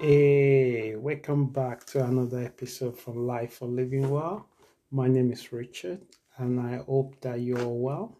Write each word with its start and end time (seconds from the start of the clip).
Hey, 0.00 0.94
welcome 0.94 1.46
back 1.46 1.84
to 1.86 2.04
another 2.04 2.44
episode 2.44 2.96
from 2.96 3.26
Life 3.26 3.54
for 3.54 3.66
Living 3.66 4.08
Well. 4.08 4.46
My 4.92 5.08
name 5.08 5.32
is 5.32 5.52
Richard, 5.52 6.02
and 6.36 6.60
I 6.60 6.76
hope 6.86 7.20
that 7.20 7.40
you're 7.40 7.66
well 7.66 8.16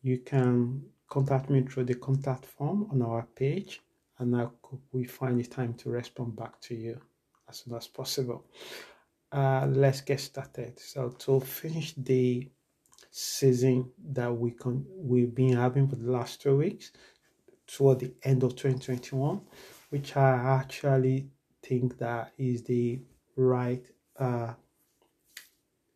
you 0.01 0.17
can 0.17 0.83
contact 1.07 1.49
me 1.49 1.61
through 1.61 1.85
the 1.85 1.93
contact 1.93 2.43
form 2.45 2.89
on 2.91 3.01
our 3.01 3.25
page 3.37 3.79
and 4.17 4.35
I 4.35 4.47
we 4.91 5.05
find 5.05 5.39
the 5.39 5.45
time 5.45 5.75
to 5.75 5.91
respond 5.91 6.35
back 6.35 6.59
to 6.63 6.75
you 6.75 6.99
as 7.47 7.59
soon 7.59 7.75
as 7.75 7.87
possible. 7.87 8.43
Uh, 9.31 9.67
let's 9.69 10.01
get 10.01 10.19
started. 10.19 10.77
So 10.77 11.11
to 11.19 11.39
finish 11.39 11.93
the 11.95 12.49
season 13.11 13.91
that 14.11 14.29
we 14.29 14.51
con- 14.51 14.85
we've 14.89 15.33
been 15.33 15.55
having 15.55 15.87
for 15.87 15.95
the 15.95 16.11
last 16.11 16.41
two 16.41 16.57
weeks 16.57 16.91
toward 17.65 17.99
the 17.99 18.13
end 18.23 18.43
of 18.43 18.57
2021, 18.57 19.39
which 19.89 20.17
I 20.17 20.31
actually 20.59 21.29
think 21.69 21.99
that 21.99 22.33
is 22.39 22.63
the 22.63 22.99
right 23.35 23.85
uh, 24.17 24.53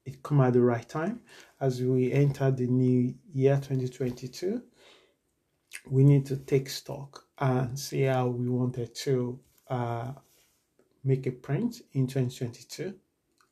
it 0.06 0.22
come 0.22 0.42
at 0.42 0.54
the 0.54 0.62
right 0.62 0.88
time. 0.88 1.22
As 1.60 1.82
we 1.82 2.12
enter 2.12 2.52
the 2.52 2.68
new 2.68 3.16
year 3.34 3.56
2022 3.56 4.62
we 5.90 6.04
need 6.04 6.26
to 6.28 6.38
take 6.38 6.70
stock 6.70 7.26
and 7.40 7.78
see 7.78 8.04
how 8.04 8.28
we 8.28 8.48
wanted 8.48 8.94
to 8.94 9.40
uh, 9.70 10.12
make 11.04 11.26
a 11.26 11.32
print 11.32 11.82
in 11.94 12.06
2022 12.06 12.94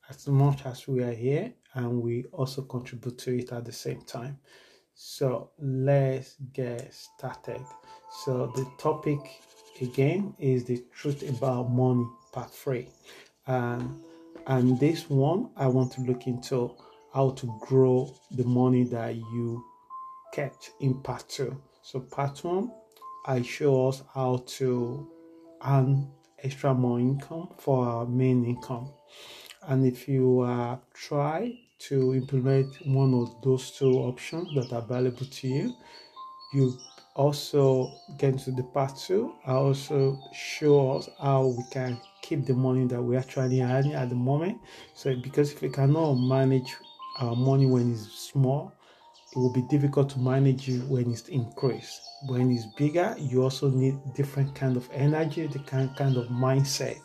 as 0.08 0.28
much 0.28 0.64
as 0.64 0.86
we 0.86 1.02
are 1.02 1.12
here 1.12 1.52
and 1.74 2.00
we 2.00 2.24
also 2.32 2.62
contribute 2.62 3.18
to 3.18 3.36
it 3.36 3.52
at 3.52 3.64
the 3.64 3.72
same 3.72 4.00
time. 4.02 4.38
So 4.94 5.50
let's 5.58 6.36
get 6.52 6.94
started. 6.94 7.64
So 8.24 8.52
the 8.54 8.70
topic 8.78 9.18
again 9.80 10.34
is 10.38 10.64
the 10.64 10.82
truth 10.94 11.28
about 11.28 11.70
money 11.70 12.06
part 12.32 12.50
three. 12.50 12.88
And 13.46 14.02
and 14.48 14.78
this 14.80 15.08
one 15.08 15.50
i 15.56 15.68
want 15.68 15.92
to 15.92 16.00
look 16.00 16.26
into 16.26 16.74
how 17.14 17.30
to 17.30 17.46
grow 17.60 18.12
the 18.32 18.42
money 18.44 18.82
that 18.82 19.14
you 19.14 19.64
kept 20.32 20.72
in 20.80 21.00
part 21.02 21.28
two. 21.28 21.60
So 21.82 22.00
part 22.00 22.42
one 22.44 22.72
i 23.26 23.42
show 23.42 23.88
us 23.88 24.02
how 24.14 24.42
to 24.58 25.08
earn 25.64 26.10
extra 26.42 26.74
more 26.74 26.98
income 26.98 27.48
for 27.58 27.86
our 27.86 28.06
main 28.06 28.44
income. 28.44 28.90
And 29.68 29.86
if 29.86 30.08
you 30.08 30.40
uh, 30.40 30.78
try 30.92 31.56
to 31.78 32.14
implement 32.14 32.74
one 32.86 33.14
of 33.14 33.40
those 33.42 33.70
two 33.70 33.92
options 33.92 34.52
that 34.54 34.72
are 34.72 34.82
available 34.82 35.26
to 35.26 35.48
you 35.48 35.74
you 36.52 36.78
also 37.14 37.92
get 38.18 38.32
into 38.32 38.50
the 38.52 38.62
part 38.62 38.96
two. 38.96 39.34
I 39.46 39.52
also 39.52 40.18
show 40.32 40.96
us 40.96 41.08
how 41.20 41.46
we 41.46 41.64
can 41.70 42.00
keep 42.22 42.46
the 42.46 42.54
money 42.54 42.86
that 42.86 43.02
we're 43.02 43.18
actually 43.18 43.60
earning 43.60 43.94
at 43.94 44.08
the 44.08 44.14
moment. 44.14 44.58
So 44.94 45.14
because 45.16 45.52
if 45.52 45.60
we 45.62 45.68
cannot 45.68 46.14
manage 46.14 46.74
our 47.20 47.36
money 47.36 47.66
when 47.66 47.92
it's 47.92 48.30
small 48.30 48.72
it 49.34 49.38
will 49.38 49.52
be 49.52 49.62
difficult 49.62 50.10
to 50.10 50.18
manage 50.18 50.68
it 50.68 50.82
when 50.88 51.10
it's 51.10 51.28
increased. 51.28 52.02
When 52.26 52.50
it's 52.50 52.66
bigger 52.76 53.14
you 53.18 53.42
also 53.42 53.70
need 53.70 53.98
different 54.14 54.54
kind 54.54 54.76
of 54.76 54.88
energy 54.92 55.46
the 55.46 55.58
kind, 55.60 55.94
kind 55.96 56.16
of 56.16 56.28
mindset 56.28 56.98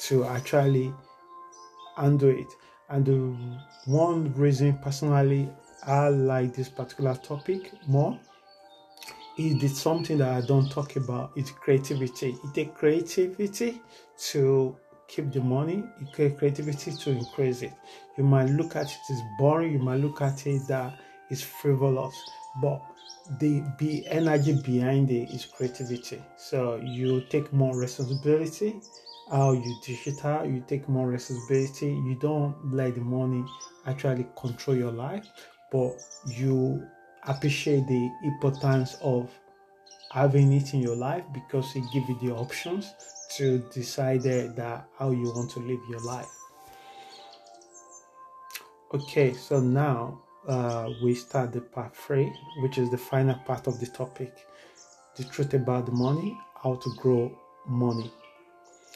to 0.00 0.24
actually 0.24 0.92
handle 1.96 2.30
it. 2.30 2.46
And 2.88 3.04
the 3.04 3.36
one 3.86 4.32
reason 4.34 4.78
personally 4.78 5.48
i 5.86 6.08
like 6.08 6.54
this 6.54 6.68
particular 6.68 7.14
topic 7.14 7.72
more 7.86 8.18
is 9.38 9.62
it 9.62 9.76
something 9.76 10.18
that 10.18 10.28
I 10.28 10.40
don't 10.46 10.70
talk 10.70 10.96
about. 10.96 11.30
It's 11.36 11.52
creativity. 11.52 12.36
It 12.42 12.54
takes 12.54 12.76
creativity 12.78 13.80
to 14.30 14.76
keep 15.06 15.32
the 15.32 15.40
money. 15.40 15.84
It 16.00 16.12
takes 16.12 16.38
creativity 16.38 16.92
to 16.92 17.10
increase 17.10 17.62
it. 17.62 17.72
You 18.16 18.24
might 18.24 18.50
look 18.50 18.74
at 18.74 18.86
it 18.86 19.12
as 19.12 19.20
boring. 19.38 19.72
You 19.72 19.78
might 19.78 20.00
look 20.00 20.20
at 20.22 20.46
it 20.46 20.66
that 20.68 20.98
it's 21.30 21.42
frivolous, 21.42 22.14
but 22.60 22.82
the 23.38 24.04
energy 24.08 24.60
behind 24.64 25.10
it 25.10 25.30
is 25.30 25.44
creativity. 25.44 26.20
So 26.36 26.76
you 26.76 27.22
take 27.30 27.52
more 27.52 27.76
responsibility. 27.76 28.80
How 29.30 29.52
you 29.52 29.76
digital, 29.84 30.46
you 30.46 30.64
take 30.66 30.88
more 30.88 31.06
responsibility. 31.06 31.88
You 31.88 32.16
don't 32.20 32.56
let 32.74 32.94
the 32.94 33.02
money 33.02 33.44
actually 33.86 34.26
control 34.36 34.76
your 34.76 34.90
life, 34.90 35.26
but 35.70 35.92
you 36.26 36.82
appreciate 37.28 37.86
the 37.86 38.10
importance 38.24 38.96
of 39.00 39.30
having 40.10 40.52
it 40.52 40.74
in 40.74 40.80
your 40.80 40.96
life 40.96 41.24
because 41.32 41.76
it 41.76 41.84
gives 41.92 42.08
you 42.08 42.18
the 42.22 42.34
options 42.34 42.92
to 43.36 43.58
decide 43.72 44.22
that 44.22 44.88
how 44.98 45.10
you 45.10 45.30
want 45.34 45.50
to 45.50 45.60
live 45.60 45.80
your 45.88 46.00
life. 46.00 46.30
Okay, 48.94 49.34
so 49.34 49.60
now 49.60 50.18
uh, 50.48 50.88
we 51.02 51.14
start 51.14 51.52
the 51.52 51.60
part 51.60 51.94
three, 51.94 52.32
which 52.62 52.78
is 52.78 52.90
the 52.90 52.98
final 52.98 53.34
part 53.46 53.66
of 53.66 53.78
the 53.78 53.86
topic 53.86 54.34
the 55.18 55.24
truth 55.24 55.52
about 55.52 55.84
the 55.84 55.92
money, 55.92 56.38
how 56.62 56.76
to 56.76 56.94
grow 56.94 57.36
money. 57.66 58.10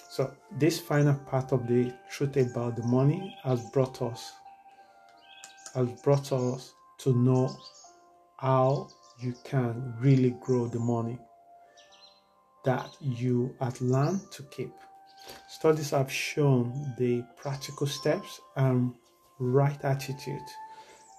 So, 0.09 0.33
this 0.53 0.79
final 0.79 1.15
part 1.15 1.53
of 1.53 1.67
the 1.67 1.93
truth 2.11 2.37
about 2.37 2.77
the 2.77 2.85
money 2.85 3.37
has 3.43 3.61
brought 3.71 4.01
us 4.01 4.33
has 5.75 5.89
brought 6.03 6.31
us 6.33 6.75
to 6.99 7.13
know 7.15 7.51
how 8.43 8.89
you 9.21 9.33
can 9.45 9.95
really 10.01 10.35
grow 10.41 10.67
the 10.67 10.79
money 10.79 11.17
that 12.65 12.89
you 13.01 13.55
have 13.61 13.81
learned 13.81 14.21
to 14.33 14.43
keep. 14.51 14.73
Studies 15.49 15.91
have 15.91 16.11
shown 16.11 16.93
the 16.99 17.25
practical 17.37 17.87
steps 17.87 18.41
and 18.57 18.93
right 19.39 19.79
attitude 19.85 20.49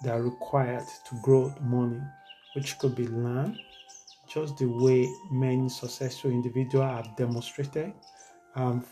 that 0.04 0.16
are 0.16 0.24
required 0.24 0.84
to 1.08 1.16
grow 1.22 1.56
money, 1.62 2.02
which 2.58 2.78
could 2.78 2.94
be 2.94 3.08
learned 3.08 3.58
just 4.28 4.58
the 4.58 4.66
way 4.66 5.08
many 5.32 5.70
successful 5.70 6.30
individuals 6.30 6.92
have 7.06 7.16
demonstrated. 7.16 7.94
And 8.56 8.84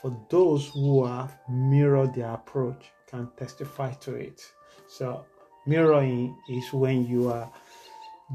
for 0.00 0.16
those 0.30 0.68
who 0.68 1.04
have 1.04 1.36
mirrored 1.46 2.14
their 2.14 2.30
approach, 2.30 2.86
can 3.06 3.28
testify 3.36 3.92
to 3.92 4.14
it. 4.14 4.40
So 4.88 5.26
mirroring 5.66 6.36
is 6.48 6.72
when 6.72 7.06
you 7.06 7.30
are 7.30 7.50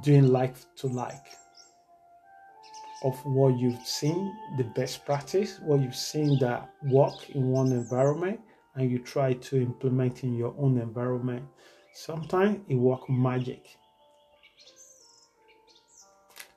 doing 0.02 0.28
like 0.28 0.56
to 0.76 0.88
like 0.88 1.26
of 3.04 3.18
what 3.26 3.58
you've 3.58 3.86
seen 3.86 4.34
the 4.58 4.64
best 4.64 5.06
practice 5.06 5.60
what 5.62 5.82
you've 5.82 5.96
seen 5.96 6.38
that 6.40 6.70
work 6.84 7.30
in 7.32 7.50
one 7.50 7.72
environment 7.72 8.40
and 8.76 8.92
you 8.92 9.00
try 9.00 9.34
to 9.34 9.58
implement 9.58 10.24
in 10.24 10.36
your 10.36 10.54
own 10.58 10.78
environment. 10.78 11.44
Sometimes 11.94 12.60
it 12.68 12.76
work 12.76 13.10
magic. 13.10 13.66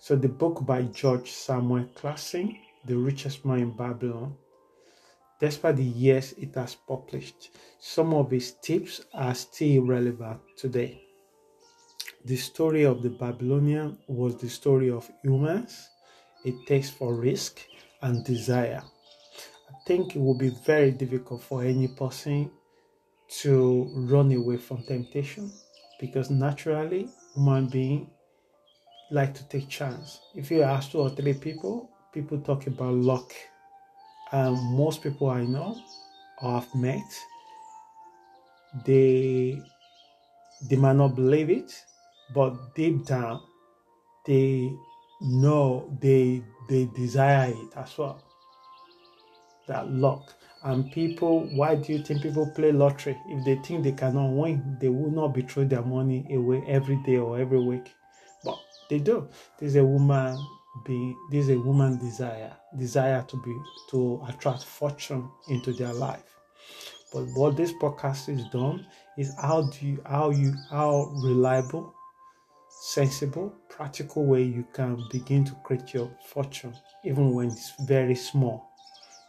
So 0.01 0.17
the 0.17 0.29
book 0.29 0.65
by 0.65 0.83
george 0.85 1.31
samuel 1.31 1.85
clason 1.95 2.57
the 2.87 2.97
richest 2.97 3.45
man 3.45 3.59
in 3.59 3.71
babylon 3.77 4.35
Despite 5.41 5.77
the 5.77 5.85
years 5.85 6.33
it 6.33 6.55
has 6.57 6.75
published, 6.75 7.51
some 7.79 8.13
of 8.13 8.33
its 8.33 8.53
tips 8.53 9.03
are 9.15 9.35
still 9.35 9.83
relevant 9.83 10.41
today. 10.57 11.01
The 12.25 12.37
story 12.37 12.85
of 12.85 13.03
the 13.03 13.11
Babylonian 13.11 13.99
was 14.09 14.37
the 14.37 14.49
story 14.49 14.91
of 14.91 15.09
humans, 15.23 15.89
a 16.45 16.53
taste 16.67 16.95
for 16.95 17.15
risk 17.15 17.61
and 18.03 18.25
desire. 18.25 18.83
I 19.71 19.75
think 19.87 20.17
it 20.17 20.19
will 20.19 20.37
be 20.37 20.51
very 20.51 20.91
difficult 20.91 21.43
for 21.43 21.63
any 21.63 21.89
person 21.89 22.51
to 23.43 23.89
run 23.95 24.33
away 24.33 24.57
from 24.57 24.83
temptation 24.83 25.53
because 26.01 26.31
naturally 26.31 27.09
human 27.35 27.69
beings 27.69 28.09
like 29.11 29.35
to 29.35 29.45
take 29.49 29.69
chance. 29.69 30.21
If 30.35 30.51
you 30.51 30.63
ask 30.63 30.91
two 30.91 31.01
or 31.01 31.11
three 31.11 31.35
people, 31.35 31.91
people 32.13 32.41
talk 32.41 32.67
about 32.67 32.95
luck 32.95 33.33
um, 34.33 34.77
most 34.77 35.03
people 35.03 35.31
I 35.31 35.45
know 35.45 35.77
or 36.43 36.61
have 36.61 36.75
met, 36.75 37.11
they 38.87 39.61
they 40.71 40.77
might 40.77 40.97
not 40.97 41.15
believe 41.17 41.51
it, 41.51 41.73
but 42.35 42.75
deep 42.75 43.07
down, 43.07 43.43
they 44.27 44.73
know 45.23 45.97
they 46.01 46.43
they 46.69 46.87
desire 46.97 47.51
it 47.53 47.77
as 47.77 47.97
well. 47.99 48.23
that 49.67 49.91
luck. 49.91 50.35
And 50.65 50.91
people, 50.93 51.49
why 51.57 51.77
do 51.77 51.93
you 51.93 52.01
think 52.03 52.23
people 52.23 52.51
play 52.55 52.73
lottery? 52.73 53.17
If 53.29 53.45
they 53.45 53.57
think 53.57 53.85
they 53.85 53.93
cannot 53.93 54.31
win, 54.31 54.77
they 54.81 54.89
will 54.89 55.11
not 55.11 55.29
be 55.35 55.43
their 55.43 55.83
money 55.83 56.27
away 56.35 56.65
every 56.67 56.97
day 57.05 57.17
or 57.19 57.39
every 57.39 57.61
week. 57.61 57.95
But 58.45 58.59
they 58.91 58.99
do. 58.99 59.29
There's 59.59 59.77
a 59.77 59.85
woman 59.85 60.39
be 60.85 61.17
this 61.31 61.49
is 61.49 61.57
a 61.57 61.59
woman 61.59 61.99
desire 61.99 62.53
desire 62.79 63.25
to 63.29 63.37
be 63.43 63.55
to 63.91 64.23
attract 64.29 64.65
fortune 64.65 65.29
into 65.49 65.73
their 65.73 65.93
life. 65.93 66.35
But 67.13 67.25
what 67.35 67.57
this 67.57 67.73
podcast 67.73 68.29
is 68.29 68.45
done 68.53 68.87
is 69.17 69.35
how 69.41 69.63
do 69.63 69.87
you 69.87 70.03
how 70.07 70.31
you 70.31 70.55
how 70.71 71.13
reliable 71.23 71.95
sensible 72.69 73.55
practical 73.69 74.25
way 74.27 74.43
you 74.43 74.65
can 74.73 75.03
begin 75.11 75.45
to 75.45 75.53
create 75.65 75.95
your 75.95 76.11
fortune. 76.27 76.75
Even 77.05 77.33
when 77.33 77.49
it's 77.49 77.73
very 77.87 78.15
small 78.15 78.69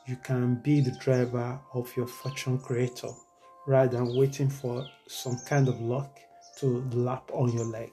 you 0.10 0.16
can 0.24 0.56
be 0.56 0.82
the 0.82 0.92
driver 1.00 1.60
of 1.74 1.96
your 1.96 2.08
fortune 2.08 2.58
creator 2.58 3.10
rather 3.68 3.98
than 3.98 4.18
waiting 4.18 4.50
for 4.50 4.84
some 5.08 5.38
kind 5.48 5.68
of 5.68 5.80
luck 5.80 6.18
to 6.58 6.84
lap 6.94 7.30
on 7.32 7.52
your 7.54 7.66
leg 7.66 7.92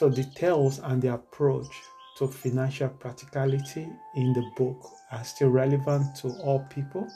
so, 0.00 0.08
details 0.08 0.78
and 0.78 1.02
the 1.02 1.12
approach 1.12 1.68
to 2.16 2.26
financial 2.26 2.88
practicality 2.88 3.86
in 4.14 4.32
the 4.32 4.50
book 4.56 4.82
are 5.12 5.22
still 5.22 5.50
relevant 5.50 6.16
to 6.16 6.28
all 6.42 6.66
people 6.70 7.06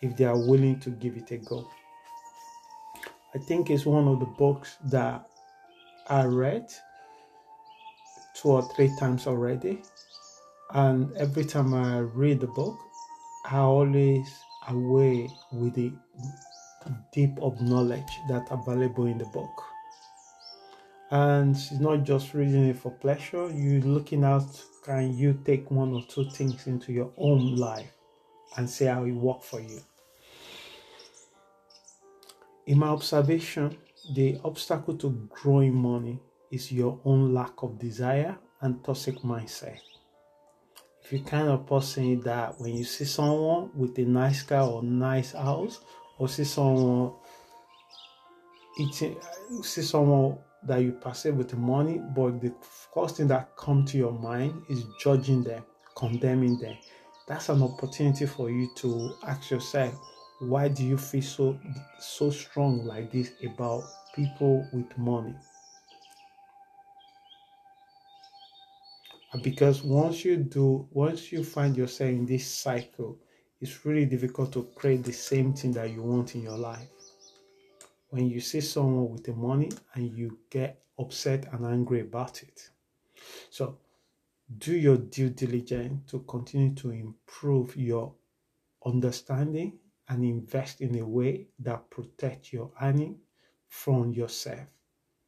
if 0.00 0.16
they 0.16 0.24
are 0.24 0.38
willing 0.48 0.80
to 0.80 0.88
give 0.88 1.18
it 1.18 1.30
a 1.32 1.36
go. 1.36 1.68
I 3.34 3.38
think 3.40 3.68
it's 3.68 3.84
one 3.84 4.08
of 4.08 4.20
the 4.20 4.26
books 4.38 4.78
that 4.84 5.28
I 6.08 6.24
read 6.24 6.64
two 8.32 8.48
or 8.48 8.62
three 8.74 8.90
times 8.98 9.26
already. 9.26 9.82
And 10.70 11.14
every 11.18 11.44
time 11.44 11.74
I 11.74 11.98
read 11.98 12.40
the 12.40 12.46
book, 12.46 12.78
I 13.50 13.58
always 13.58 14.26
away 14.66 15.28
with 15.52 15.74
the 15.74 15.92
deep 17.12 17.38
of 17.42 17.60
knowledge 17.60 18.12
that 18.30 18.48
available 18.50 19.04
in 19.04 19.18
the 19.18 19.26
book 19.26 19.69
and 21.10 21.56
it's 21.56 21.72
not 21.72 22.04
just 22.04 22.34
reading 22.34 22.66
it 22.66 22.76
for 22.76 22.92
pleasure 22.92 23.50
you're 23.50 23.82
looking 23.82 24.24
at 24.24 24.44
can 24.84 25.16
you 25.16 25.38
take 25.44 25.70
one 25.70 25.92
or 25.92 26.02
two 26.08 26.28
things 26.30 26.66
into 26.66 26.92
your 26.92 27.12
own 27.18 27.56
life 27.56 27.92
and 28.56 28.68
see 28.68 28.86
how 28.86 29.04
it 29.04 29.12
work 29.12 29.42
for 29.42 29.60
you? 29.60 29.80
In 32.66 32.78
my 32.78 32.88
observation 32.88 33.76
the 34.14 34.40
obstacle 34.44 34.96
to 34.96 35.28
growing 35.28 35.74
money 35.74 36.18
is 36.50 36.72
your 36.72 36.98
own 37.04 37.34
lack 37.34 37.62
of 37.62 37.78
desire 37.78 38.36
and 38.62 38.82
toxic 38.82 39.16
mindset. 39.18 39.78
If 41.04 41.12
you're 41.12 41.22
kind 41.22 41.48
of 41.48 41.66
person 41.66 42.20
that 42.20 42.58
when 42.58 42.74
you 42.74 42.84
see 42.84 43.04
someone 43.04 43.70
with 43.74 43.98
a 43.98 44.04
nice 44.04 44.42
car 44.42 44.66
or 44.66 44.82
nice 44.82 45.32
house 45.32 45.80
or 46.18 46.28
see 46.28 46.44
someone 46.44 47.12
eating 48.78 49.16
see 49.62 49.82
someone 49.82 50.38
that 50.64 50.78
you 50.78 50.92
perceive 50.92 51.36
with 51.36 51.56
money, 51.56 52.00
but 52.14 52.40
the 52.40 52.52
first 52.94 53.16
thing 53.16 53.28
that 53.28 53.56
come 53.56 53.84
to 53.86 53.96
your 53.96 54.12
mind 54.12 54.62
is 54.68 54.84
judging 55.00 55.42
them, 55.42 55.64
condemning 55.96 56.58
them. 56.58 56.76
That's 57.26 57.48
an 57.48 57.62
opportunity 57.62 58.26
for 58.26 58.50
you 58.50 58.68
to 58.76 59.14
ask 59.26 59.50
yourself, 59.50 59.94
why 60.40 60.68
do 60.68 60.84
you 60.84 60.96
feel 60.96 61.22
so 61.22 61.58
so 61.98 62.30
strong 62.30 62.84
like 62.84 63.12
this 63.12 63.32
about 63.44 63.84
people 64.14 64.66
with 64.72 64.96
money? 64.98 65.34
Because 69.42 69.82
once 69.84 70.24
you 70.24 70.38
do, 70.38 70.88
once 70.90 71.30
you 71.30 71.44
find 71.44 71.76
yourself 71.76 72.10
in 72.10 72.26
this 72.26 72.52
cycle, 72.52 73.18
it's 73.60 73.84
really 73.86 74.06
difficult 74.06 74.52
to 74.54 74.68
create 74.74 75.04
the 75.04 75.12
same 75.12 75.52
thing 75.52 75.72
that 75.72 75.90
you 75.90 76.02
want 76.02 76.34
in 76.34 76.42
your 76.42 76.58
life 76.58 76.88
when 78.10 78.28
you 78.28 78.40
see 78.40 78.60
someone 78.60 79.10
with 79.10 79.24
the 79.24 79.32
money 79.32 79.70
and 79.94 80.16
you 80.16 80.38
get 80.50 80.82
upset 80.98 81.52
and 81.52 81.64
angry 81.64 82.00
about 82.00 82.42
it. 82.42 82.70
So 83.50 83.78
do 84.58 84.74
your 84.74 84.96
due 84.96 85.30
diligence 85.30 86.10
to 86.10 86.20
continue 86.20 86.74
to 86.74 86.90
improve 86.90 87.76
your 87.76 88.12
understanding 88.84 89.78
and 90.08 90.24
invest 90.24 90.80
in 90.80 90.98
a 90.98 91.06
way 91.06 91.46
that 91.60 91.88
protect 91.90 92.52
your 92.52 92.72
earning 92.82 93.18
from 93.68 94.12
yourself. 94.12 94.66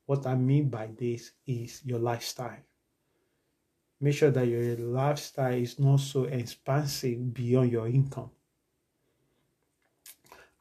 What 0.06 0.26
I 0.26 0.34
mean 0.34 0.68
by 0.68 0.88
this 0.98 1.32
is 1.46 1.84
your 1.84 2.00
lifestyle. 2.00 2.58
Make 4.00 4.14
sure 4.14 4.32
that 4.32 4.48
your 4.48 4.76
lifestyle 4.76 5.54
is 5.54 5.78
not 5.78 6.00
so 6.00 6.24
expansive 6.24 7.32
beyond 7.32 7.70
your 7.70 7.86
income. 7.86 8.30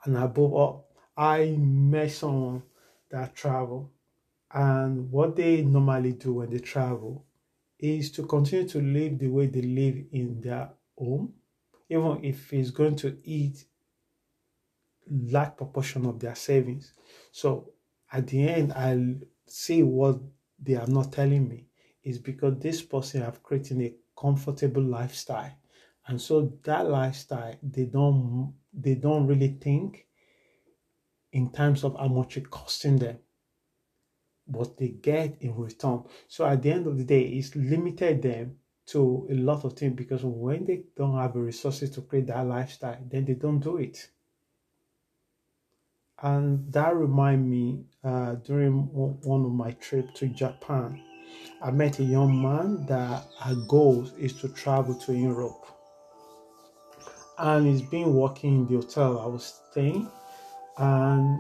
And 0.05 0.15
above 0.17 0.53
all, 0.53 0.90
I 1.21 1.55
met 1.55 2.09
someone 2.09 2.63
that 3.11 3.35
travel, 3.35 3.91
and 4.51 5.11
what 5.11 5.35
they 5.35 5.61
normally 5.61 6.13
do 6.13 6.33
when 6.33 6.49
they 6.49 6.57
travel 6.57 7.27
is 7.77 8.11
to 8.13 8.25
continue 8.25 8.67
to 8.69 8.81
live 8.81 9.19
the 9.19 9.27
way 9.27 9.45
they 9.45 9.61
live 9.61 10.03
in 10.11 10.41
their 10.41 10.71
home, 10.97 11.33
even 11.89 12.25
if 12.25 12.51
it's 12.51 12.71
going 12.71 12.95
to 12.95 13.19
eat 13.23 13.65
large 15.11 15.57
proportion 15.57 16.07
of 16.07 16.19
their 16.19 16.33
savings. 16.33 16.93
So 17.31 17.73
at 18.11 18.25
the 18.25 18.47
end, 18.47 18.73
I'll 18.73 19.19
see 19.45 19.83
what 19.83 20.19
they 20.57 20.73
are 20.73 20.87
not 20.87 21.11
telling 21.11 21.47
me 21.47 21.67
is 22.03 22.17
because 22.17 22.57
this 22.57 22.81
person 22.81 23.21
have 23.21 23.43
created 23.43 23.79
a 23.79 23.93
comfortable 24.19 24.81
lifestyle, 24.81 25.55
and 26.07 26.19
so 26.19 26.57
that 26.63 26.89
lifestyle 26.89 27.55
they 27.61 27.85
don't 27.85 28.55
they 28.73 28.95
don't 28.95 29.27
really 29.27 29.59
think 29.61 30.07
in 31.31 31.51
terms 31.51 31.83
of 31.83 31.95
how 31.97 32.07
much 32.07 32.37
it 32.37 32.49
costing 32.49 32.97
them 32.99 33.19
what 34.51 34.77
they 34.77 34.89
get 34.89 35.37
in 35.41 35.55
return. 35.55 36.03
So 36.27 36.45
at 36.45 36.61
the 36.61 36.71
end 36.71 36.87
of 36.87 36.97
the 36.97 37.03
day 37.03 37.21
it's 37.21 37.55
limited 37.55 38.21
them 38.21 38.57
to 38.87 39.27
a 39.29 39.35
lot 39.35 39.63
of 39.63 39.73
things 39.73 39.95
because 39.95 40.23
when 40.23 40.65
they 40.65 40.83
don't 40.97 41.17
have 41.17 41.33
the 41.33 41.39
resources 41.39 41.91
to 41.91 42.01
create 42.01 42.27
that 42.27 42.45
lifestyle 42.45 42.97
then 43.09 43.25
they 43.25 43.33
don't 43.33 43.59
do 43.59 43.77
it. 43.77 44.09
And 46.21 46.71
that 46.73 46.95
remind 46.95 47.49
me 47.49 47.85
uh, 48.03 48.35
during 48.35 48.73
one 48.73 49.45
of 49.45 49.51
my 49.51 49.71
trip 49.71 50.13
to 50.15 50.27
japan 50.27 51.01
i 51.63 51.71
met 51.71 51.99
a 51.99 52.03
young 52.03 52.41
man 52.41 52.85
that 52.87 53.25
our 53.43 53.55
goal 53.67 54.07
is 54.19 54.33
to 54.33 54.49
travel 54.49 54.93
to 54.95 55.13
europe. 55.13 55.65
And 57.37 57.65
he's 57.65 57.81
been 57.81 58.13
working 58.13 58.55
in 58.55 58.67
the 58.67 58.75
hotel 58.81 59.19
i 59.19 59.25
was 59.25 59.61
staying 59.71 60.09
and 60.77 61.39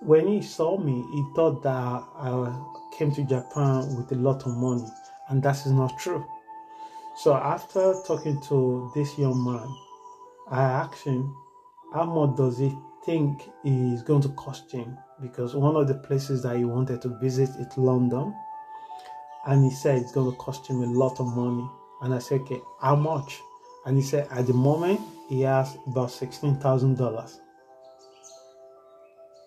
when 0.00 0.26
he 0.26 0.40
saw 0.42 0.78
me, 0.78 1.04
he 1.12 1.24
thought 1.34 1.62
that 1.62 1.70
I 1.72 2.54
came 2.96 3.12
to 3.12 3.22
Japan 3.22 3.96
with 3.96 4.10
a 4.12 4.14
lot 4.14 4.46
of 4.46 4.56
money, 4.56 4.86
and 5.28 5.42
that 5.42 5.56
is 5.66 5.72
not 5.72 5.98
true. 5.98 6.24
So 7.16 7.34
after 7.34 7.94
talking 8.06 8.40
to 8.48 8.90
this 8.94 9.18
young 9.18 9.44
man, 9.44 9.68
I 10.50 10.62
asked 10.62 11.04
him, 11.04 11.36
how 11.92 12.04
much 12.04 12.36
does 12.36 12.58
he 12.58 12.74
think 13.04 13.50
is 13.64 14.02
going 14.02 14.22
to 14.22 14.30
cost 14.30 14.70
him? 14.72 14.96
Because 15.20 15.54
one 15.54 15.76
of 15.76 15.86
the 15.86 15.94
places 15.94 16.42
that 16.44 16.56
he 16.56 16.64
wanted 16.64 17.02
to 17.02 17.18
visit 17.20 17.50
is 17.58 17.76
London, 17.76 18.34
and 19.46 19.64
he 19.64 19.70
said 19.70 19.98
it's 19.98 20.12
going 20.12 20.30
to 20.30 20.36
cost 20.38 20.66
him 20.66 20.82
a 20.82 20.86
lot 20.86 21.20
of 21.20 21.26
money. 21.36 21.68
And 22.02 22.14
I 22.14 22.18
said, 22.18 22.40
okay, 22.42 22.62
how 22.80 22.96
much? 22.96 23.38
And 23.84 23.96
he 23.96 24.02
said, 24.02 24.28
at 24.30 24.46
the 24.46 24.54
moment, 24.54 25.00
he 25.28 25.42
has 25.42 25.76
about 25.86 26.10
sixteen 26.10 26.56
thousand 26.56 26.96
dollars 26.96 27.40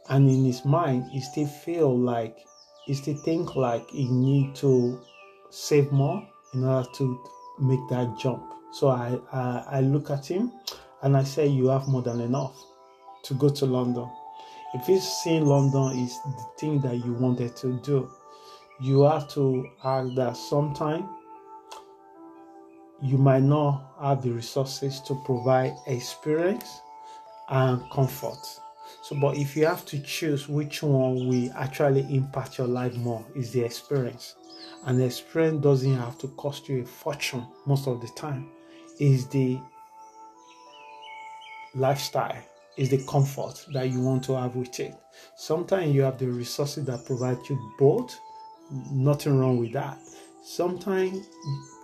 and 0.10 0.30
in 0.30 0.46
his 0.46 0.66
mind 0.66 1.06
he 1.12 1.22
still 1.22 1.48
feel 1.48 1.98
like 1.98 2.38
he 2.86 2.94
still 2.94 3.16
think 3.16 3.56
like 3.56 3.90
he 3.90 4.06
need 4.10 4.56
to 4.56 5.00
save 5.50 5.92
more 5.92 6.28
in 6.54 6.64
order 6.64 6.88
to 6.96 7.24
make 7.60 7.80
that 7.90 8.18
jump. 8.18 8.44
So 8.72 8.90
I, 8.90 9.20
I 9.32 9.64
i 9.78 9.82
look 9.82 10.10
at 10.10 10.26
him 10.26 10.52
and 11.04 11.16
i 11.16 11.24
say 11.24 11.48
you 11.48 11.68
have 11.68 11.88
more 11.88 12.02
than 12.02 12.20
enough 12.22 12.56
to 13.24 13.34
go 13.36 13.50
to 13.50 13.66
london. 13.66 14.10
If 14.74 14.88
he's 14.88 15.08
saying 15.24 15.46
london 15.46 15.98
is 16.00 16.18
the 16.26 16.46
thing 16.58 16.82
that 16.82 16.96
you 17.06 17.14
wanted 17.14 17.56
to 17.58 17.80
do 17.82 18.10
you 18.82 19.04
have 19.04 19.30
to 19.30 19.70
act 19.84 20.16
that 20.16 20.36
sometime 20.36 21.08
you 23.02 23.18
might 23.18 23.44
not 23.44 23.94
have 24.02 24.22
the 24.22 24.32
resources 24.32 25.00
to 25.02 25.16
provide 25.26 25.74
experience 25.88 26.82
and 27.50 27.82
comfort 27.92 28.40
so, 29.04 29.16
but 29.20 29.38
if 29.38 29.56
you 29.56 29.66
have 29.66 29.86
to 29.88 30.00
choose 30.00 30.48
which 30.48 30.82
one 30.82 31.28
will 31.28 31.52
actually 31.54 32.02
impact 32.10 32.58
your 32.58 32.68
life 32.68 32.96
more, 32.96 33.26
is 33.36 33.52
the 33.52 33.62
experience. 33.64 34.36
And 34.86 35.00
the 35.00 35.06
experience 35.06 35.62
doesn't 35.62 35.96
have 35.96 36.18
to 36.20 36.30
cost 36.30 36.70
you 36.70 36.82
a 36.82 36.86
fortune 36.86 37.46
most 37.66 37.88
of 37.88 38.02
the 38.02 38.08
time. 38.16 38.50
Is 39.00 39.28
the 39.28 39.60
lifestyle, 41.76 42.42
is 42.78 42.90
the 42.90 43.04
comfort 43.06 43.66
that 43.74 43.90
you 43.90 44.00
want 44.00 44.24
to 44.26 44.38
have 44.38 44.56
with 44.56 44.80
it. 44.80 44.96
Sometimes 45.36 45.94
you 45.94 46.04
have 46.04 46.18
the 46.18 46.28
resources 46.28 46.86
that 46.86 47.06
provide 47.06 47.38
you 47.50 47.74
both. 47.78 48.18
Nothing 48.92 49.38
wrong 49.38 49.58
with 49.58 49.74
that. 49.74 49.98
sometimes 50.44 51.30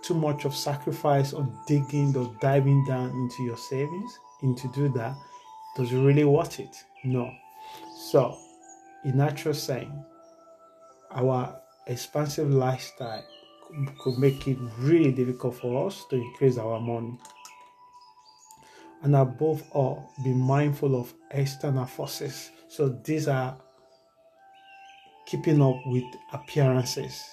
too 0.02 0.14
much 0.14 0.44
of 0.44 0.54
sacrifice 0.54 1.32
or 1.32 1.48
digging 1.66 2.14
or 2.16 2.30
diving 2.40 2.84
down 2.84 3.08
into 3.10 3.42
your 3.42 3.56
savings 3.56 4.18
into 4.42 4.68
do 4.68 4.88
that 4.90 5.16
does 5.76 5.90
it 5.92 5.98
really 5.98 6.24
worth 6.24 6.60
it 6.60 6.76
no. 7.04 7.32
So 8.10 8.36
in 9.04 9.16
natural 9.16 9.54
saying 9.54 10.04
our 11.12 11.60
expansive 11.86 12.50
lifestyle 12.50 13.24
could 14.00 14.18
make 14.18 14.46
it 14.48 14.58
really 14.78 15.12
difficult 15.12 15.56
for 15.56 15.86
us 15.86 16.04
to 16.10 16.16
increase 16.16 16.58
our 16.58 16.80
money. 16.80 17.18
And 19.02 19.16
above 19.16 19.62
all 19.72 20.12
be 20.22 20.34
mindful 20.34 21.00
of 21.00 21.12
external 21.30 21.86
forces. 21.86 22.50
So 22.68 22.88
these 22.88 23.28
are 23.28 23.56
keeping 25.26 25.62
up 25.62 25.76
with 25.86 26.04
appearances 26.32 27.24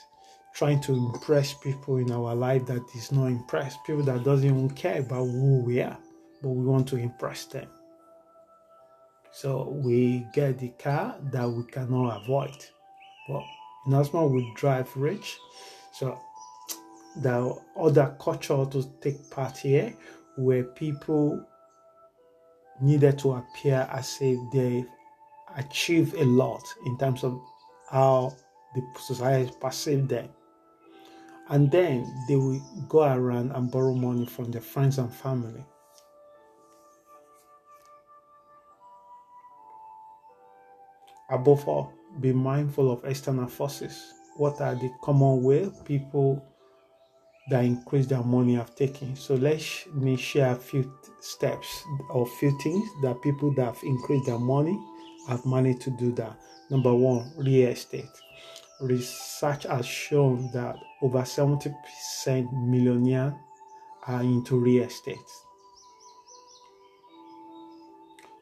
trying 0.58 0.82
to 0.82 0.94
impress 0.94 1.54
people 1.54 1.98
in 1.98 2.12
our 2.12 2.34
life 2.34 2.66
that 2.66 2.84
is 2.96 3.12
not 3.12 3.28
impressed, 3.28 3.78
people 3.86 4.02
that 4.02 4.24
doesn't 4.24 4.48
even 4.48 4.68
care 4.72 5.02
about 5.02 5.26
who 5.26 5.62
we 5.64 5.80
are, 5.82 5.98
but 6.42 6.50
we 6.50 6.66
want 6.66 6.88
to 6.88 6.96
impress 6.96 7.46
them. 7.46 7.68
So 9.42 9.70
we 9.70 10.26
get 10.34 10.58
the 10.58 10.70
car 10.70 11.16
that 11.32 11.48
we 11.48 11.64
cannot 11.66 12.24
avoid. 12.24 12.58
But 13.28 13.44
in 13.86 13.94
as 13.94 14.12
we 14.12 14.52
drive 14.56 14.90
rich, 14.98 15.38
so 15.94 16.20
the 17.22 17.56
other 17.80 18.16
culture 18.20 18.66
to 18.66 18.84
take 19.00 19.30
part 19.30 19.58
here 19.58 19.94
where 20.38 20.64
people 20.64 21.46
needed 22.82 23.20
to 23.20 23.34
appear 23.34 23.88
as 23.92 24.18
if 24.22 24.40
they 24.52 24.84
achieve 25.56 26.16
a 26.16 26.24
lot 26.24 26.64
in 26.88 26.98
terms 26.98 27.24
of 27.24 27.40
how 27.92 28.36
the 28.74 28.82
society 29.00 29.52
perceive 29.62 30.08
them 30.08 30.30
and 31.50 31.72
then 31.72 32.06
they 32.28 32.36
will 32.36 32.60
go 32.90 33.04
around 33.04 33.52
and 33.52 33.72
borrow 33.72 33.94
money 33.94 34.26
from 34.26 34.52
their 34.52 34.62
friends 34.62 34.98
and 34.98 35.14
family. 35.14 35.64
Above 41.30 41.68
all, 41.68 41.94
be 42.20 42.32
mindful 42.34 42.92
of 42.92 43.04
external 43.06 43.48
forces. 43.48 44.14
What 44.38 44.62
are 44.62 44.76
the 44.76 44.92
common 45.04 45.44
way 45.44 45.70
people 45.86 46.44
that 47.50 47.66
increase 47.66 48.08
their 48.08 48.24
money 48.24 48.56
have 48.56 48.76
taken? 48.76 49.16
So 49.16 49.36
let 49.36 49.62
me 49.94 50.16
share 50.16 50.52
a 50.52 50.56
few 50.56 50.92
steps 51.20 51.84
or 52.10 52.28
few 52.40 52.58
things 52.62 52.88
that 53.04 53.22
people 53.22 53.54
that 53.56 53.66
have 53.66 53.84
increased 53.84 54.28
their 54.28 54.40
money 54.40 54.80
have 55.28 55.46
managed 55.46 55.82
to 55.82 55.92
do 55.92 56.12
that. 56.14 56.38
Number 56.70 56.94
one, 56.94 57.32
real 57.38 57.70
estate 57.70 58.06
research 58.80 59.64
has 59.64 59.86
shown 59.86 60.50
that 60.54 60.76
over 61.02 61.22
70% 61.22 61.74
millionaires 62.68 63.34
are 64.08 64.22
into 64.22 64.60
real 64.60 64.84
estate. 64.84 65.18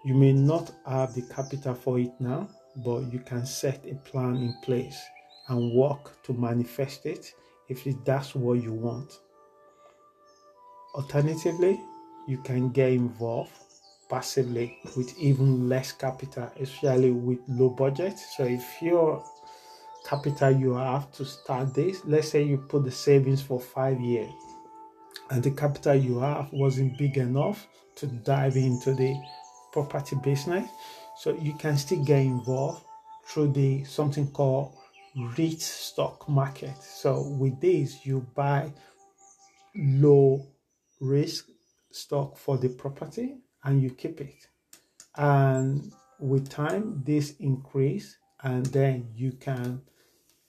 You 0.04 0.14
may 0.14 0.34
not 0.34 0.72
have 0.86 1.14
the 1.16 1.24
capital 1.24 1.74
for 1.74 2.00
it 2.00 2.12
now, 2.20 2.50
but 2.78 3.12
you 3.12 3.20
can 3.20 3.46
set 3.46 3.86
a 3.90 3.96
plan 3.96 4.38
in 4.38 4.56
place 4.62 5.02
and 5.48 5.74
work 5.74 6.22
to 6.24 6.34
manifest 6.34 7.06
it 7.06 7.34
if 7.70 7.86
that's 8.04 8.36
what 8.36 8.62
you 8.62 8.74
want. 8.74 9.20
Alternatively, 10.94 11.80
you 12.28 12.38
can 12.40 12.70
get 12.70 12.92
involved 12.92 13.52
passively 14.10 14.78
with 14.96 15.18
even 15.18 15.68
less 15.68 15.92
capital, 15.92 16.52
especially 16.60 17.12
with 17.12 17.40
low 17.48 17.70
budget. 17.70 18.18
So 18.18 18.44
if 18.44 18.64
you're 18.82 19.24
capital 20.06 20.52
you 20.52 20.76
have 20.76 21.12
to 21.12 21.26
start 21.26 21.74
this. 21.74 22.06
Let's 22.06 22.30
say 22.30 22.44
you 22.44 22.58
put 22.58 22.86
the 22.86 22.92
savings 22.92 23.42
for 23.42 23.60
five 23.60 24.00
years 24.00 24.32
and 25.32 25.44
the 25.44 25.52
capital 25.52 25.96
you 25.96 26.20
have 26.20 26.52
wasn't 26.54 26.98
big 26.98 27.18
enough 27.18 27.68
to 27.96 28.08
dive 28.08 28.56
into 28.56 28.94
the 28.94 29.16
property 29.72 30.16
business. 30.24 30.70
So 31.18 31.36
you 31.36 31.54
can 31.54 31.78
still 31.78 32.04
get 32.04 32.20
involved 32.20 32.84
through 33.28 33.54
the 33.54 33.84
something 33.86 34.32
called 34.32 34.76
REIT 35.38 35.62
stock 35.62 36.28
market. 36.28 36.76
So 36.82 37.22
with 37.40 37.60
this, 37.62 38.06
you 38.06 38.28
buy 38.36 38.72
low 39.76 40.46
risk 41.00 41.48
stock 41.92 42.38
for 42.38 42.58
the 42.58 42.70
property 42.70 43.38
and 43.64 43.82
you 43.82 43.92
keep 43.92 44.22
it. 44.22 44.48
And 45.16 45.92
with 46.20 46.50
time, 46.50 47.02
this 47.06 47.36
increase 47.40 48.18
and 48.44 48.66
then 48.68 49.10
you 49.16 49.32
can 49.32 49.82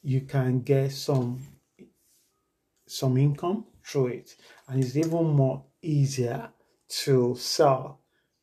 you 0.03 0.21
can 0.21 0.61
get 0.61 0.93
some 0.93 1.41
some 2.87 3.17
income 3.17 3.65
through 3.85 4.09
it 4.09 4.37
and 4.69 4.83
it's 4.83 4.97
even 4.97 5.25
more 5.25 5.65
easier 5.83 6.51
to 6.89 7.35
sell 7.37 8.01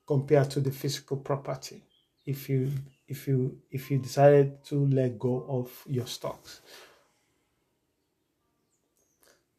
compared 0.07 0.49
to 0.49 0.59
the 0.59 0.71
physical 0.71 1.17
property 1.17 1.83
if 2.25 2.49
you 2.49 2.71
if 3.07 3.27
you 3.27 3.57
if 3.71 3.91
you 3.91 3.97
decided 3.97 4.63
to 4.63 4.85
let 4.87 5.19
go 5.19 5.45
of 5.47 5.69
your 5.87 6.07
stocks 6.07 6.61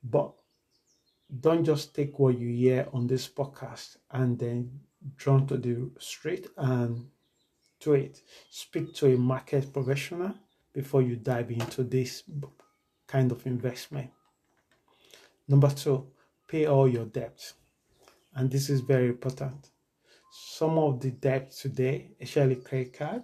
but 0.02 0.32
don't 1.40 1.64
just 1.64 1.94
take 1.94 2.18
what 2.18 2.38
you 2.38 2.48
hear 2.48 2.86
on 2.92 3.06
this 3.06 3.28
podcast 3.28 3.96
and 4.10 4.38
then 4.38 4.70
drawn 5.16 5.46
to 5.46 5.56
the 5.56 5.90
street 5.98 6.46
and 6.56 7.06
do 7.80 7.94
it 7.94 8.20
speak 8.50 8.94
to 8.94 9.12
a 9.14 9.16
market 9.16 9.72
professional 9.72 10.34
before 10.74 11.02
you 11.02 11.16
dive 11.16 11.50
into 11.50 11.84
this 11.84 12.24
kind 13.06 13.30
of 13.30 13.46
investment. 13.46 14.10
Number 15.48 15.70
two, 15.70 16.08
pay 16.48 16.66
all 16.66 16.88
your 16.88 17.06
debts. 17.06 17.54
And 18.34 18.50
this 18.50 18.68
is 18.68 18.80
very 18.80 19.08
important. 19.08 19.70
Some 20.36 20.78
of 20.78 20.98
the 20.98 21.12
debt 21.12 21.52
today, 21.52 22.10
especially 22.20 22.56
credit 22.56 22.92
card, 22.98 23.22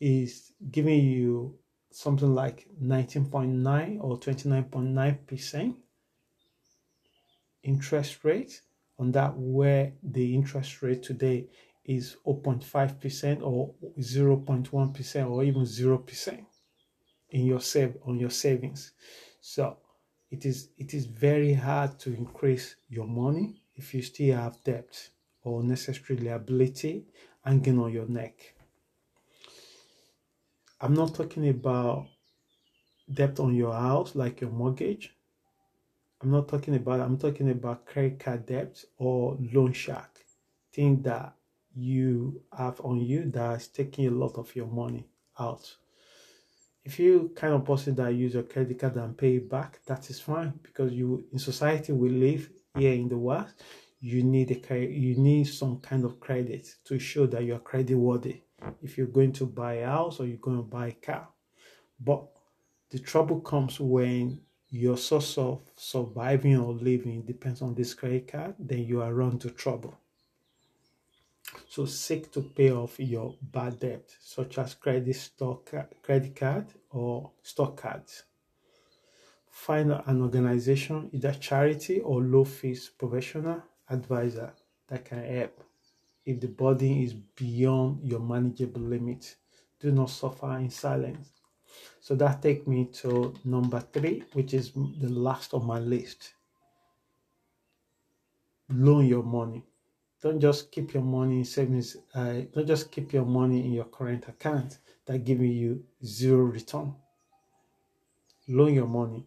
is 0.00 0.52
giving 0.70 1.04
you 1.04 1.58
something 1.90 2.34
like 2.34 2.66
19.9 2.82 4.02
or 4.02 4.18
29.9% 4.18 5.74
interest 7.62 8.24
rate 8.24 8.62
on 8.98 9.12
that 9.12 9.34
where 9.36 9.92
the 10.02 10.34
interest 10.34 10.80
rate 10.80 11.02
today 11.02 11.46
is 11.84 12.16
0.5% 12.26 13.42
or 13.42 13.74
0.1% 13.98 15.30
or 15.30 15.44
even 15.44 15.62
0% 15.62 16.46
in 17.30 17.44
your 17.44 17.60
save 17.60 17.98
on 18.06 18.18
your 18.18 18.30
savings. 18.30 18.92
So 19.42 19.76
it 20.30 20.46
is 20.46 20.70
it 20.78 20.94
is 20.94 21.04
very 21.04 21.52
hard 21.52 21.98
to 22.00 22.14
increase 22.14 22.76
your 22.88 23.06
money 23.06 23.62
if 23.74 23.92
you 23.92 24.00
still 24.00 24.36
have 24.36 24.64
debt 24.64 25.10
or 25.46 25.62
necessary 25.62 26.18
liability 26.18 27.04
hanging 27.44 27.78
on 27.78 27.92
your 27.92 28.06
neck. 28.06 28.54
I'm 30.80 30.94
not 30.94 31.14
talking 31.14 31.48
about 31.48 32.06
debt 33.12 33.40
on 33.40 33.54
your 33.54 33.72
house 33.72 34.14
like 34.14 34.40
your 34.40 34.50
mortgage. 34.50 35.14
I'm 36.20 36.30
not 36.30 36.48
talking 36.48 36.74
about 36.74 37.00
I'm 37.00 37.18
talking 37.18 37.50
about 37.50 37.86
credit 37.86 38.18
card 38.18 38.46
debt 38.46 38.84
or 38.98 39.38
loan 39.52 39.72
shark. 39.72 40.20
Thing 40.72 41.02
that 41.02 41.34
you 41.74 42.42
have 42.56 42.80
on 42.80 43.00
you 43.00 43.30
that 43.30 43.56
is 43.56 43.68
taking 43.68 44.06
a 44.06 44.10
lot 44.10 44.36
of 44.36 44.54
your 44.56 44.66
money 44.66 45.06
out 45.38 45.76
if 46.86 47.00
you 47.00 47.32
kind 47.34 47.52
of 47.52 47.64
person 47.64 47.96
that 47.96 48.14
use 48.14 48.34
your 48.34 48.44
credit 48.44 48.78
card 48.78 48.94
and 48.94 49.18
pay 49.18 49.36
it 49.36 49.50
back, 49.50 49.80
that 49.86 50.08
is 50.08 50.20
fine 50.20 50.52
because 50.62 50.92
you 50.92 51.24
in 51.32 51.38
society 51.38 51.92
we 51.92 52.08
live 52.08 52.48
here 52.78 52.92
in 52.92 53.08
the 53.08 53.18
West, 53.18 53.60
you 54.06 54.22
need 54.22 54.52
a 54.52 54.78
you 54.88 55.16
need 55.16 55.48
some 55.48 55.80
kind 55.80 56.04
of 56.04 56.20
credit 56.20 56.76
to 56.84 56.96
show 56.96 57.26
that 57.26 57.42
you're 57.42 57.58
credit 57.58 57.96
worthy. 57.96 58.42
If 58.80 58.96
you're 58.96 59.08
going 59.18 59.32
to 59.32 59.46
buy 59.46 59.74
a 59.74 59.86
house 59.86 60.20
or 60.20 60.26
you're 60.26 60.46
going 60.48 60.58
to 60.58 60.62
buy 60.62 60.86
a 60.86 60.92
car, 60.92 61.28
but 61.98 62.24
the 62.90 63.00
trouble 63.00 63.40
comes 63.40 63.80
when 63.80 64.40
your 64.68 64.96
source 64.96 65.36
of 65.38 65.60
surviving 65.74 66.56
or 66.56 66.72
living 66.72 67.22
depends 67.22 67.62
on 67.62 67.74
this 67.74 67.94
credit 67.94 68.30
card, 68.30 68.54
then 68.60 68.84
you 68.84 69.02
are 69.02 69.12
run 69.12 69.40
to 69.40 69.50
trouble. 69.50 69.98
So 71.68 71.84
seek 71.86 72.30
to 72.32 72.42
pay 72.42 72.70
off 72.70 73.00
your 73.00 73.34
bad 73.42 73.80
debt, 73.80 74.14
such 74.20 74.58
as 74.58 74.74
credit 74.74 75.16
stock, 75.16 75.68
credit 76.02 76.36
card 76.36 76.66
or 76.90 77.32
stock 77.42 77.76
cards. 77.76 78.22
Find 79.50 79.90
an 79.90 80.22
organization, 80.22 81.10
either 81.12 81.32
charity 81.32 81.98
or 81.98 82.22
low 82.22 82.44
fees 82.44 82.88
professional 82.96 83.62
advisor 83.90 84.52
that 84.88 85.04
can 85.04 85.24
help. 85.24 85.62
If 86.24 86.40
the 86.40 86.48
burden 86.48 87.02
is 87.02 87.14
beyond 87.14 88.02
your 88.02 88.20
manageable 88.20 88.80
limit, 88.80 89.36
do 89.78 89.92
not 89.92 90.10
suffer 90.10 90.56
in 90.58 90.70
silence. 90.70 91.30
So 92.00 92.14
that 92.16 92.42
take 92.42 92.66
me 92.66 92.86
to 93.00 93.34
number 93.44 93.80
three, 93.92 94.24
which 94.32 94.54
is 94.54 94.72
the 94.72 95.08
last 95.08 95.54
on 95.54 95.66
my 95.66 95.78
list. 95.78 96.34
Loan 98.68 99.06
your 99.06 99.22
money 99.22 99.64
don't 100.26 100.40
just 100.40 100.72
keep 100.72 100.94
your 100.94 101.02
money 101.02 101.38
in 101.38 101.44
savings 101.44 101.96
uh, 102.14 102.40
don't 102.52 102.66
just 102.66 102.90
keep 102.90 103.12
your 103.12 103.24
money 103.24 103.64
in 103.64 103.72
your 103.72 103.84
current 103.84 104.26
account 104.28 104.78
that 105.04 105.24
giving 105.24 105.52
you 105.52 105.84
zero 106.04 106.42
return 106.42 106.94
loan 108.48 108.74
your 108.74 108.86
money 108.86 109.24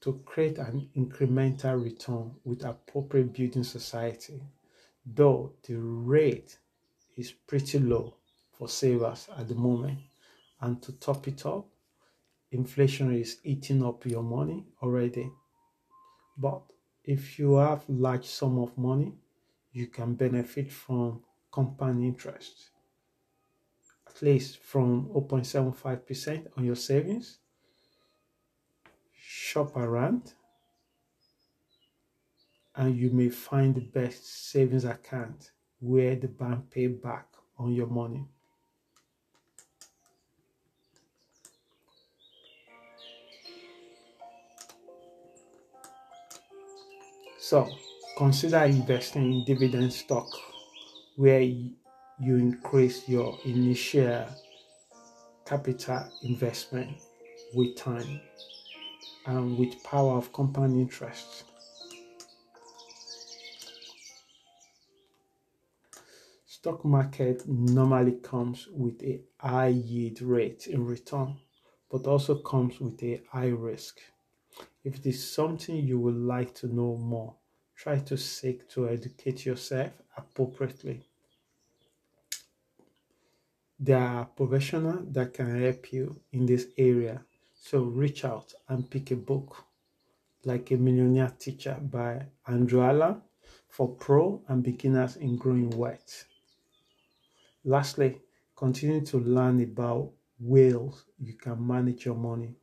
to 0.00 0.20
create 0.24 0.58
an 0.58 0.88
incremental 0.96 1.82
return 1.82 2.32
with 2.44 2.64
appropriate 2.64 3.32
building 3.32 3.64
society, 3.64 4.42
though 5.04 5.52
the 5.66 5.76
rate 5.76 6.58
is 7.16 7.32
pretty 7.32 7.78
low 7.78 8.14
for 8.52 8.68
savers 8.68 9.28
at 9.36 9.48
the 9.48 9.54
moment. 9.54 9.98
And 10.60 10.82
to 10.82 10.92
top 10.92 11.28
it 11.28 11.44
up, 11.46 11.66
inflation 12.50 13.14
is 13.14 13.38
eating 13.44 13.84
up 13.84 14.04
your 14.06 14.22
money 14.22 14.66
already. 14.82 15.30
But 16.36 16.62
if 17.04 17.38
you 17.38 17.56
have 17.56 17.82
large 17.88 18.26
sum 18.26 18.58
of 18.58 18.76
money, 18.76 19.14
you 19.72 19.86
can 19.86 20.14
benefit 20.14 20.70
from 20.70 21.22
compound 21.50 22.02
interest, 22.04 22.70
at 24.06 24.20
least 24.22 24.58
from 24.58 25.08
0.75% 25.10 26.46
on 26.56 26.64
your 26.64 26.76
savings. 26.76 27.38
Shop 29.32 29.76
around 29.76 30.34
and 32.74 32.96
you 32.96 33.10
may 33.10 33.28
find 33.28 33.76
the 33.76 33.80
best 33.80 34.50
savings 34.50 34.84
account 34.84 35.52
where 35.78 36.16
the 36.16 36.26
bank 36.26 36.68
pay 36.72 36.88
back 36.88 37.26
on 37.56 37.72
your 37.72 37.86
money. 37.86 38.26
So 47.38 47.70
consider 48.18 48.64
investing 48.64 49.32
in 49.32 49.44
dividend 49.44 49.92
stock 49.92 50.26
where 51.14 51.40
you 51.40 51.76
increase 52.18 53.08
your 53.08 53.38
initial 53.44 54.26
capital 55.46 56.10
investment 56.24 56.98
with 57.54 57.76
time 57.76 58.20
and 59.26 59.58
with 59.58 59.82
power 59.82 60.16
of 60.16 60.32
compound 60.32 60.78
interest. 60.80 61.44
Stock 66.46 66.84
market 66.84 67.48
normally 67.48 68.12
comes 68.22 68.68
with 68.70 69.02
a 69.02 69.22
high 69.38 69.68
yield 69.68 70.20
rate 70.20 70.66
in 70.66 70.84
return, 70.84 71.36
but 71.90 72.06
also 72.06 72.34
comes 72.34 72.78
with 72.80 73.02
a 73.02 73.22
high 73.32 73.48
risk. 73.48 73.98
If 74.84 74.96
it 74.96 75.06
is 75.06 75.32
something 75.32 75.76
you 75.76 75.98
would 76.00 76.16
like 76.16 76.54
to 76.56 76.66
know 76.66 76.96
more, 76.96 77.34
try 77.74 77.98
to 78.00 78.16
seek 78.16 78.68
to 78.70 78.88
educate 78.88 79.46
yourself 79.46 79.92
appropriately. 80.16 81.06
There 83.78 83.96
are 83.98 84.26
professionals 84.26 85.06
that 85.12 85.32
can 85.32 85.62
help 85.62 85.90
you 85.92 86.20
in 86.32 86.44
this 86.44 86.66
area, 86.76 87.24
so 87.60 87.82
reach 87.82 88.24
out 88.24 88.52
and 88.68 88.90
pick 88.90 89.10
a 89.10 89.16
book 89.16 89.64
like 90.44 90.70
A 90.70 90.76
Millionaire 90.76 91.32
Teacher 91.38 91.76
by 91.80 92.26
Andrew 92.48 92.80
Hallam 92.80 93.22
for 93.68 93.88
pro 93.88 94.42
and 94.48 94.62
beginners 94.62 95.16
in 95.16 95.36
growing 95.36 95.70
wealth. 95.70 96.24
Lastly, 97.64 98.18
continue 98.56 99.02
to 99.02 99.18
learn 99.18 99.62
about 99.62 100.10
ways 100.40 101.04
you 101.18 101.34
can 101.34 101.64
manage 101.64 102.06
your 102.06 102.14
money. 102.14 102.54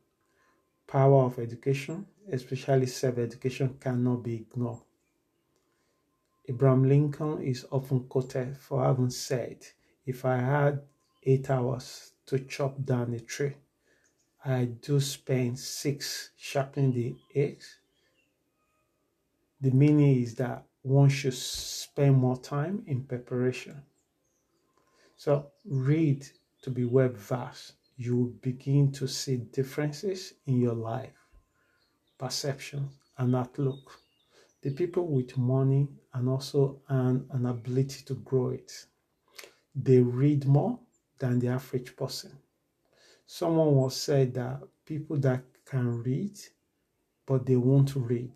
Power 0.88 1.26
of 1.26 1.38
education, 1.38 2.04
especially 2.32 2.86
self-education, 2.86 3.76
cannot 3.80 4.24
be 4.24 4.34
ignored. 4.34 4.80
Abraham 6.48 6.88
Lincoln 6.88 7.40
is 7.42 7.64
often 7.70 8.08
quoted 8.08 8.56
for 8.56 8.82
having 8.82 9.10
said, 9.10 9.64
If 10.04 10.24
I 10.24 10.38
had 10.38 10.82
eight 11.22 11.48
hours 11.50 12.12
to 12.26 12.40
chop 12.40 12.84
down 12.84 13.14
a 13.14 13.20
tree, 13.20 13.54
I 14.48 14.64
do 14.64 14.98
spend 14.98 15.58
six 15.58 16.30
sharpening 16.34 16.92
the 16.94 17.16
axe. 17.38 17.80
The 19.60 19.70
meaning 19.72 20.22
is 20.22 20.36
that 20.36 20.64
one 20.80 21.10
should 21.10 21.34
spend 21.34 22.16
more 22.16 22.38
time 22.38 22.82
in 22.86 23.04
preparation. 23.04 23.82
So 25.16 25.50
read 25.66 26.26
to 26.62 26.70
be 26.70 26.86
well 26.86 27.10
versed. 27.10 27.74
You 27.98 28.16
will 28.16 28.32
begin 28.40 28.90
to 28.92 29.06
see 29.06 29.36
differences 29.36 30.32
in 30.46 30.62
your 30.62 30.76
life, 30.76 31.18
perception, 32.16 32.88
and 33.18 33.36
outlook 33.36 34.00
the 34.62 34.70
people 34.70 35.06
with 35.06 35.36
money 35.36 35.88
and 36.14 36.26
also 36.26 36.80
an, 36.88 37.26
an 37.32 37.44
ability 37.44 38.02
to 38.06 38.14
grow 38.14 38.48
it. 38.48 38.72
They 39.74 40.00
read 40.00 40.46
more 40.46 40.78
than 41.18 41.38
the 41.38 41.48
average 41.48 41.94
person. 41.96 42.38
Someone 43.30 43.74
once 43.74 43.94
said 43.94 44.32
that 44.32 44.62
people 44.86 45.18
that 45.18 45.42
can 45.66 46.02
read 46.02 46.32
but 47.26 47.44
they 47.44 47.56
won't 47.56 47.94
read 47.94 48.32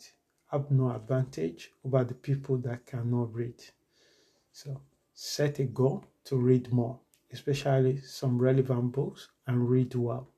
have 0.51 0.71
no 0.71 0.91
advantage 0.91 1.71
over 1.83 2.05
the 2.05 2.13
people 2.13 2.59
that 2.59 2.85
cannot 2.85 3.33
read. 3.33 3.55
So 4.53 4.83
set 5.15 5.61
a 5.61 5.65
goal 5.65 6.05
to 6.25 6.37
read 6.37 6.71
more, 6.71 7.01
especially 7.33 8.03
some 8.03 8.39
relevant 8.39 8.93
books 8.93 9.31
and 9.47 9.67
read 9.67 9.95
well. 9.95 10.29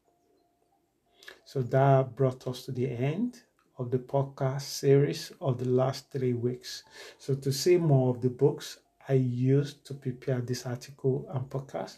So 1.44 1.60
that 1.62 2.14
brought 2.14 2.46
us 2.46 2.64
to 2.66 2.70
the 2.70 2.88
end 2.88 3.42
of 3.76 3.90
the 3.90 3.98
podcast 3.98 4.62
series 4.62 5.32
of 5.40 5.58
the 5.58 5.68
last 5.68 6.12
three 6.12 6.32
weeks. 6.32 6.84
So, 7.18 7.34
to 7.34 7.52
see 7.52 7.76
more 7.76 8.14
of 8.14 8.20
the 8.20 8.30
books 8.30 8.78
I 9.08 9.14
used 9.14 9.84
to 9.86 9.94
prepare 9.94 10.40
this 10.40 10.64
article 10.64 11.28
and 11.28 11.50
podcast, 11.50 11.96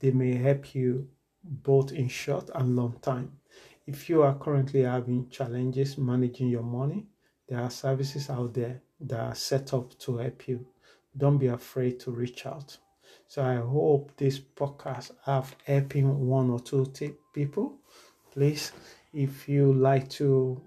They 0.00 0.10
may 0.10 0.34
help 0.34 0.74
you 0.74 1.08
both 1.44 1.92
in 1.92 2.08
short 2.08 2.50
and 2.54 2.76
long 2.76 2.96
time. 3.02 3.32
If 3.86 4.08
you 4.08 4.22
are 4.22 4.34
currently 4.34 4.82
having 4.82 5.28
challenges 5.28 5.98
managing 5.98 6.48
your 6.48 6.62
money, 6.62 7.06
there 7.48 7.60
are 7.60 7.70
services 7.70 8.30
out 8.30 8.54
there 8.54 8.80
that 9.00 9.20
are 9.20 9.34
set 9.34 9.74
up 9.74 9.98
to 9.98 10.18
help 10.18 10.48
you. 10.48 10.64
Don't 11.16 11.38
be 11.38 11.48
afraid 11.48 12.00
to 12.00 12.10
reach 12.10 12.46
out. 12.46 12.76
So 13.26 13.42
I 13.42 13.56
hope 13.56 14.12
this 14.16 14.38
podcast 14.38 15.10
have 15.24 15.54
helping 15.64 16.26
one 16.26 16.50
or 16.50 16.60
two 16.60 16.92
people. 17.34 17.78
Please, 18.32 18.72
if 19.12 19.48
you 19.48 19.72
like 19.72 20.08
to 20.10 20.60